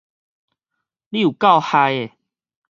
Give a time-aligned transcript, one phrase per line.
[1.09, 2.17] 你有夠害